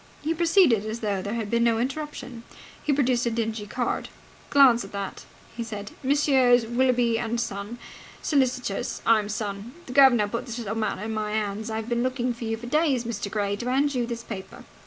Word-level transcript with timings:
He 0.23 0.33
proceeded 0.33 0.83
as 0.83 1.01
though 1.01 1.21
there 1.21 1.35
had 1.35 1.51
been 1.51 1.63
no 1.63 1.77
interruption. 1.77 2.41
He 2.83 2.91
produced 2.91 3.27
a 3.27 3.29
dingy 3.29 3.67
card. 3.67 4.09
"Glance 4.49 4.83
at 4.83 4.91
that," 4.93 5.25
he 5.55 5.63
said. 5.63 5.91
"Messrs. 6.01 6.65
Willoughby 6.65 7.19
and 7.19 7.39
Son, 7.39 7.77
Solicitors. 8.19 9.03
I'm 9.05 9.29
son. 9.29 9.73
The 9.85 9.93
guv'nor 9.93 10.27
put 10.27 10.47
this 10.47 10.57
little 10.57 10.73
matter 10.73 11.03
into 11.03 11.13
my 11.13 11.33
hands. 11.33 11.69
I've 11.69 11.87
been 11.87 12.01
looking 12.01 12.33
for 12.33 12.45
you 12.45 12.57
for 12.57 12.65
days, 12.65 13.03
Mr. 13.03 13.29
Gray, 13.29 13.55
to 13.57 13.69
hand 13.69 13.93
you 13.93 14.07
this 14.07 14.23
paper." 14.23 14.63